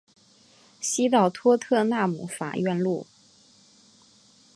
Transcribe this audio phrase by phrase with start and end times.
[0.79, 3.05] 西到托特纳姆法院路。